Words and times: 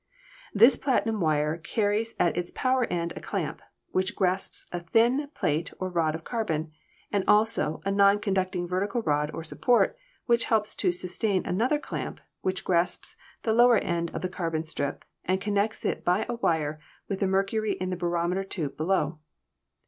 This 0.51 0.77
platinum 0.77 1.19
wire 1.21 1.57
carries 1.59 2.15
at 2.19 2.35
its 2.35 2.49
power 2.55 2.85
end 2.85 3.13
a 3.15 3.21
clamp, 3.21 3.61
which 3.91 4.15
grasps 4.15 4.65
a 4.71 4.79
thin 4.79 5.27
plate 5.35 5.71
or 5.79 5.89
rod 5.89 6.15
of 6.15 6.23
carbon, 6.23 6.71
and 7.11 7.23
also 7.27 7.83
a 7.85 7.91
non 7.91 8.17
conducting 8.17 8.67
vertical 8.67 9.03
rod 9.03 9.29
or 9.31 9.43
support, 9.43 9.95
which 10.25 10.45
helps 10.45 10.73
to 10.77 10.91
sus 10.91 11.19
tain 11.19 11.45
another 11.45 11.77
clamp, 11.77 12.19
which 12.41 12.63
grasps 12.63 13.15
the 13.43 13.53
lower 13.53 13.77
end 13.77 14.09
of 14.15 14.23
the 14.23 14.27
carbon 14.27 14.63
strip 14.63 15.05
and 15.25 15.39
connects 15.39 15.85
it 15.85 16.03
by 16.03 16.25
a 16.27 16.33
wire 16.33 16.79
with 17.07 17.19
the 17.19 17.27
mercury 17.27 17.73
in 17.73 17.91
the 17.91 17.95
barometer 17.95 18.43
tube 18.43 18.75
below. 18.75 19.19